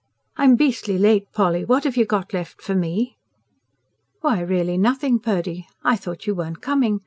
[0.35, 1.63] "I'm beastly late, Polly.
[1.63, 3.17] What have you got left for me?"
[4.21, 5.67] "Why, really nothing, Purdy.
[5.83, 6.99] I thought you weren't coming.